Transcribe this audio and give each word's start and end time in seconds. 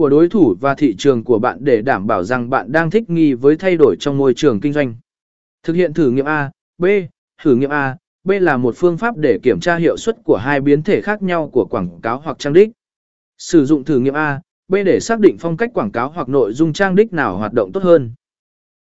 của 0.00 0.08
đối 0.08 0.28
thủ 0.28 0.54
và 0.60 0.74
thị 0.74 0.94
trường 0.98 1.24
của 1.24 1.38
bạn 1.38 1.58
để 1.60 1.82
đảm 1.82 2.06
bảo 2.06 2.24
rằng 2.24 2.50
bạn 2.50 2.72
đang 2.72 2.90
thích 2.90 3.10
nghi 3.10 3.34
với 3.34 3.56
thay 3.56 3.76
đổi 3.76 3.96
trong 4.00 4.18
môi 4.18 4.34
trường 4.34 4.60
kinh 4.60 4.72
doanh. 4.72 4.94
Thực 5.62 5.76
hiện 5.76 5.94
thử 5.94 6.10
nghiệm 6.10 6.24
A, 6.24 6.50
B, 6.78 6.84
thử 7.42 7.56
nghiệm 7.56 7.70
A, 7.70 7.96
B 8.24 8.30
là 8.30 8.56
một 8.56 8.74
phương 8.76 8.98
pháp 8.98 9.16
để 9.16 9.38
kiểm 9.42 9.60
tra 9.60 9.76
hiệu 9.76 9.96
suất 9.96 10.16
của 10.24 10.36
hai 10.36 10.60
biến 10.60 10.82
thể 10.82 11.00
khác 11.00 11.22
nhau 11.22 11.50
của 11.52 11.66
quảng 11.70 12.00
cáo 12.02 12.20
hoặc 12.20 12.38
trang 12.38 12.52
đích. 12.52 12.70
Sử 13.38 13.64
dụng 13.64 13.84
thử 13.84 13.98
nghiệm 13.98 14.14
A, 14.14 14.40
B 14.68 14.74
để 14.84 15.00
xác 15.00 15.20
định 15.20 15.36
phong 15.38 15.56
cách 15.56 15.70
quảng 15.74 15.92
cáo 15.92 16.10
hoặc 16.10 16.28
nội 16.28 16.52
dung 16.52 16.72
trang 16.72 16.94
đích 16.94 17.12
nào 17.12 17.36
hoạt 17.36 17.52
động 17.52 17.72
tốt 17.72 17.82
hơn. 17.82 18.12